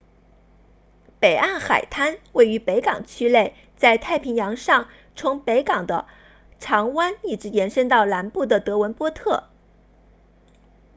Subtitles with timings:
[1.19, 6.07] 北岸海滩位于北港区内在太平洋上从北部的
[6.57, 9.43] 长湾 long bay 一直延伸到南部的德文波特 devonport